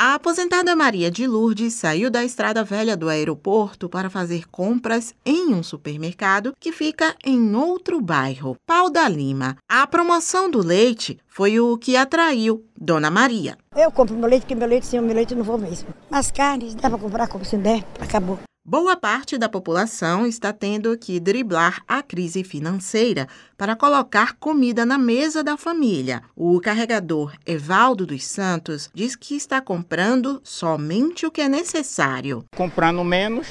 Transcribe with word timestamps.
A 0.00 0.14
aposentada 0.14 0.76
Maria 0.76 1.10
de 1.10 1.26
Lourdes 1.26 1.74
saiu 1.74 2.08
da 2.08 2.24
estrada 2.24 2.62
velha 2.62 2.96
do 2.96 3.08
aeroporto 3.08 3.88
para 3.88 4.08
fazer 4.08 4.48
compras 4.48 5.12
em 5.26 5.52
um 5.52 5.60
supermercado 5.60 6.52
que 6.60 6.70
fica 6.70 7.16
em 7.24 7.52
outro 7.56 8.00
bairro, 8.00 8.56
Pau 8.64 8.88
da 8.88 9.08
Lima. 9.08 9.56
A 9.68 9.84
promoção 9.88 10.48
do 10.48 10.64
leite 10.64 11.18
foi 11.26 11.58
o 11.58 11.76
que 11.76 11.96
atraiu 11.96 12.64
Dona 12.80 13.10
Maria. 13.10 13.58
Eu 13.74 13.90
compro 13.90 14.16
meu 14.16 14.28
leite, 14.28 14.42
porque 14.42 14.54
meu 14.54 14.68
leite 14.68 14.86
sem 14.86 15.00
o 15.00 15.02
meu 15.02 15.16
leite 15.16 15.34
não 15.34 15.42
vou 15.42 15.58
mesmo. 15.58 15.88
As 16.12 16.30
carnes, 16.30 16.76
dá 16.76 16.88
para 16.88 16.98
comprar 17.00 17.26
como 17.26 17.44
se 17.44 17.56
der, 17.56 17.84
acabou. 18.00 18.38
Boa 18.70 18.98
parte 18.98 19.38
da 19.38 19.48
população 19.48 20.26
está 20.26 20.52
tendo 20.52 20.94
que 20.98 21.18
driblar 21.18 21.82
a 21.88 22.02
crise 22.02 22.44
financeira 22.44 23.26
para 23.56 23.74
colocar 23.74 24.34
comida 24.34 24.84
na 24.84 24.98
mesa 24.98 25.42
da 25.42 25.56
família. 25.56 26.22
O 26.36 26.60
carregador 26.60 27.32
Evaldo 27.46 28.04
dos 28.04 28.26
Santos 28.26 28.90
diz 28.92 29.16
que 29.16 29.34
está 29.34 29.62
comprando 29.62 30.38
somente 30.44 31.24
o 31.24 31.30
que 31.30 31.40
é 31.40 31.48
necessário. 31.48 32.44
Comprando 32.54 33.02
menos, 33.02 33.46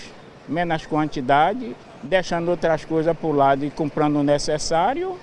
menos 0.47 0.85
quantidade, 0.85 1.75
deixando 2.03 2.51
outras 2.51 2.85
coisas 2.85 3.17
para 3.17 3.27
o 3.27 3.31
lado 3.31 3.65
e 3.65 3.71
comprando 3.71 4.17
o 4.17 4.23
necessário, 4.23 5.17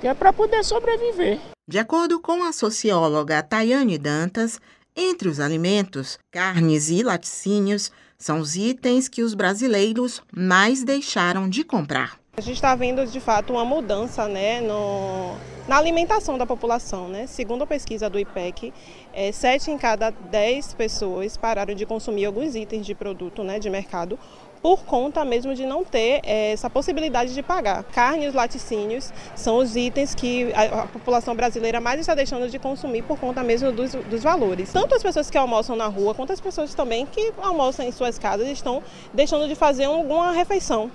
que 0.00 0.06
é 0.06 0.14
para 0.14 0.32
poder 0.32 0.64
sobreviver. 0.64 1.38
De 1.68 1.78
acordo 1.78 2.18
com 2.18 2.42
a 2.44 2.50
socióloga 2.50 3.42
Tayane 3.42 3.98
Dantas, 3.98 4.58
entre 4.96 5.28
os 5.28 5.40
alimentos, 5.40 6.18
carnes 6.30 6.88
e 6.88 7.02
laticínios 7.02 7.90
são 8.16 8.38
os 8.38 8.56
itens 8.56 9.08
que 9.08 9.22
os 9.22 9.34
brasileiros 9.34 10.22
mais 10.34 10.84
deixaram 10.84 11.48
de 11.48 11.64
comprar. 11.64 12.18
A 12.36 12.40
gente 12.40 12.56
está 12.56 12.74
vendo 12.74 13.06
de 13.06 13.20
fato 13.20 13.52
uma 13.52 13.64
mudança 13.64 14.26
né, 14.26 14.60
no, 14.60 15.36
na 15.68 15.76
alimentação 15.76 16.36
da 16.36 16.44
população. 16.44 17.08
Né? 17.08 17.26
Segundo 17.26 17.62
a 17.62 17.66
pesquisa 17.66 18.10
do 18.10 18.18
IPEC, 18.18 18.72
é, 19.12 19.30
7 19.30 19.70
em 19.70 19.78
cada 19.78 20.10
10 20.10 20.74
pessoas 20.74 21.36
pararam 21.36 21.74
de 21.74 21.86
consumir 21.86 22.24
alguns 22.24 22.56
itens 22.56 22.84
de 22.84 22.94
produto 22.94 23.44
né, 23.44 23.58
de 23.58 23.70
mercado 23.70 24.18
por 24.64 24.82
conta 24.86 25.26
mesmo 25.26 25.54
de 25.54 25.66
não 25.66 25.84
ter 25.84 26.22
é, 26.24 26.52
essa 26.52 26.70
possibilidade 26.70 27.34
de 27.34 27.42
pagar. 27.42 27.84
Carne 27.84 28.24
e 28.24 28.28
os 28.28 28.32
laticínios 28.32 29.12
são 29.36 29.58
os 29.58 29.76
itens 29.76 30.14
que 30.14 30.50
a, 30.54 30.84
a, 30.84 30.86
população 30.86 31.36
brasileira 31.36 31.82
mais 31.82 32.00
está 32.00 32.14
deixando 32.14 32.48
de 32.48 32.58
consumir 32.58 33.02
por 33.02 33.20
conta 33.20 33.42
mesmo 33.42 33.70
dos, 33.70 33.92
dos 33.92 34.22
valores. 34.22 34.72
Tanto 34.72 34.94
as 34.94 35.02
pessoas 35.02 35.28
que 35.28 35.36
almoçam 35.36 35.76
na 35.76 35.86
rua, 35.86 36.14
quanto 36.14 36.32
as 36.32 36.40
pessoas 36.40 36.72
também 36.72 37.04
que 37.04 37.30
almoçam 37.42 37.84
em 37.84 37.92
suas 37.92 38.18
casas 38.18 38.48
estão 38.48 38.82
deixando 39.12 39.46
de 39.46 39.54
fazer 39.54 39.84
alguma 39.84 40.32
refeição 40.32 40.90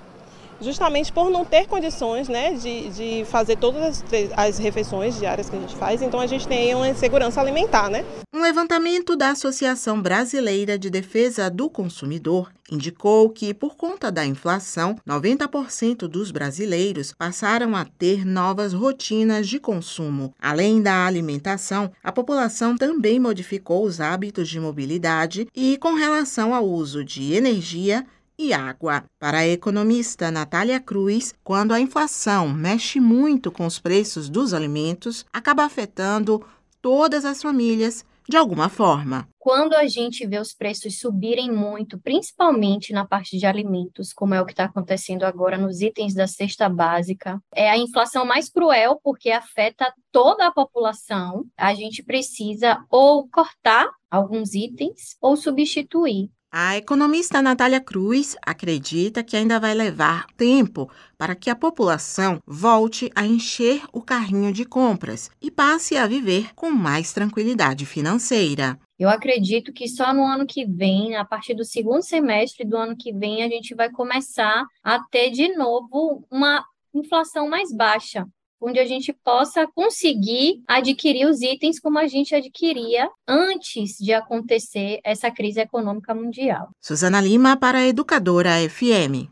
justamente 0.60 1.12
por 1.12 1.30
não 1.30 1.44
ter 1.44 1.66
condições 1.66 2.28
né, 2.28 2.54
de, 2.54 2.90
de 2.90 3.24
fazer 3.26 3.56
todas 3.56 4.04
as, 4.36 4.58
refeições 4.58 5.18
diárias 5.18 5.48
que 5.48 5.56
a 5.56 5.60
gente 5.60 5.74
faz, 5.76 6.02
então 6.02 6.20
a 6.20 6.26
gente 6.26 6.46
tem 6.46 6.74
uma 6.74 6.88
insegurança 6.88 7.40
alimentar. 7.40 7.88
Né? 7.88 8.04
Um 8.34 8.40
levantamento 8.42 9.16
da 9.16 9.30
Associação 9.30 10.00
Brasileira 10.00 10.78
de 10.78 10.90
Defesa 10.90 11.50
do 11.50 11.68
Consumidor 11.68 12.50
indicou 12.70 13.28
que, 13.30 13.52
por 13.52 13.76
conta 13.76 14.10
da 14.12 14.24
inflação, 14.24 14.96
90% 15.06 16.06
dos 16.06 16.30
brasileiros 16.30 17.12
passaram 17.12 17.74
a 17.74 17.84
ter 17.84 18.24
novas 18.24 18.72
rotinas 18.72 19.48
de 19.48 19.58
consumo. 19.58 20.32
Além 20.40 20.80
da 20.80 21.06
alimentação, 21.06 21.90
a 22.02 22.12
população 22.12 22.76
também 22.76 23.18
modificou 23.18 23.84
os 23.84 24.00
hábitos 24.00 24.48
de 24.48 24.60
mobilidade 24.60 25.48
e, 25.54 25.76
com 25.78 25.94
relação 25.94 26.54
ao 26.54 26.64
uso 26.64 27.04
de 27.04 27.34
energia, 27.34 28.06
e 28.40 28.54
água. 28.54 29.04
Para 29.18 29.38
a 29.38 29.46
economista 29.46 30.30
Natália 30.30 30.80
Cruz, 30.80 31.34
quando 31.44 31.72
a 31.72 31.80
inflação 31.80 32.48
mexe 32.48 32.98
muito 32.98 33.52
com 33.52 33.66
os 33.66 33.78
preços 33.78 34.30
dos 34.30 34.54
alimentos, 34.54 35.26
acaba 35.30 35.64
afetando 35.64 36.42
todas 36.80 37.26
as 37.26 37.42
famílias 37.42 38.04
de 38.26 38.36
alguma 38.36 38.68
forma. 38.68 39.28
Quando 39.38 39.74
a 39.74 39.86
gente 39.86 40.26
vê 40.26 40.38
os 40.38 40.54
preços 40.54 41.00
subirem 41.00 41.50
muito, 41.50 41.98
principalmente 41.98 42.92
na 42.92 43.06
parte 43.06 43.36
de 43.36 43.44
alimentos, 43.44 44.12
como 44.12 44.34
é 44.34 44.40
o 44.40 44.46
que 44.46 44.52
está 44.52 44.64
acontecendo 44.64 45.24
agora 45.24 45.58
nos 45.58 45.80
itens 45.80 46.14
da 46.14 46.26
cesta 46.26 46.68
básica, 46.68 47.42
é 47.54 47.68
a 47.68 47.76
inflação 47.76 48.24
mais 48.24 48.48
cruel 48.48 49.00
porque 49.02 49.30
afeta 49.30 49.92
toda 50.12 50.46
a 50.46 50.52
população. 50.52 51.44
A 51.56 51.74
gente 51.74 52.02
precisa 52.02 52.82
ou 52.88 53.28
cortar 53.28 53.90
alguns 54.10 54.54
itens 54.54 55.16
ou 55.20 55.36
substituir. 55.36 56.30
A 56.52 56.76
economista 56.76 57.40
Natália 57.40 57.80
Cruz 57.80 58.36
acredita 58.44 59.22
que 59.22 59.36
ainda 59.36 59.60
vai 59.60 59.72
levar 59.72 60.26
tempo 60.36 60.90
para 61.16 61.36
que 61.36 61.48
a 61.48 61.54
população 61.54 62.40
volte 62.44 63.08
a 63.14 63.24
encher 63.24 63.82
o 63.92 64.02
carrinho 64.02 64.52
de 64.52 64.64
compras 64.64 65.30
e 65.40 65.48
passe 65.48 65.96
a 65.96 66.08
viver 66.08 66.52
com 66.56 66.72
mais 66.72 67.12
tranquilidade 67.12 67.86
financeira. 67.86 68.76
Eu 68.98 69.08
acredito 69.08 69.72
que 69.72 69.86
só 69.86 70.12
no 70.12 70.24
ano 70.24 70.44
que 70.44 70.66
vem, 70.66 71.14
a 71.14 71.24
partir 71.24 71.54
do 71.54 71.64
segundo 71.64 72.02
semestre 72.02 72.66
do 72.66 72.76
ano 72.76 72.96
que 72.96 73.12
vem, 73.12 73.44
a 73.44 73.48
gente 73.48 73.72
vai 73.72 73.88
começar 73.88 74.66
a 74.82 74.98
ter 75.08 75.30
de 75.30 75.54
novo 75.54 76.26
uma 76.28 76.64
inflação 76.92 77.48
mais 77.48 77.72
baixa 77.72 78.26
onde 78.60 78.78
a 78.78 78.84
gente 78.84 79.12
possa 79.12 79.66
conseguir 79.66 80.62
adquirir 80.68 81.26
os 81.26 81.40
itens 81.40 81.80
como 81.80 81.98
a 81.98 82.06
gente 82.06 82.34
adquiria 82.34 83.08
antes 83.26 83.96
de 83.98 84.12
acontecer 84.12 85.00
essa 85.02 85.30
crise 85.30 85.60
econômica 85.60 86.14
mundial. 86.14 86.68
Suzana 86.80 87.20
Lima 87.20 87.56
para 87.56 87.78
a 87.78 87.86
Educadora 87.86 88.50
FM. 88.68 89.30